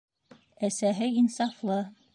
Әсәһе 0.69 1.11
инсафлы. 1.23 1.81